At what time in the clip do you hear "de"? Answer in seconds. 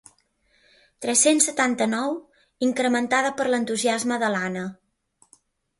4.27-4.37